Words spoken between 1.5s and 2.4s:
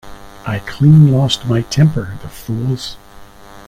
temper, the